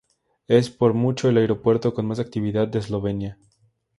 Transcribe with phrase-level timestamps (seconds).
[0.47, 3.37] Es por mucho el aeropuerto con más actividad de Eslovenia.